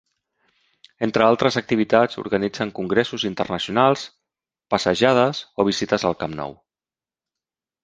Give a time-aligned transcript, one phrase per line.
[1.07, 4.07] Entre altres activitats organitzen congressos internacionals,
[4.77, 6.59] passejades o visites al Camp Nou.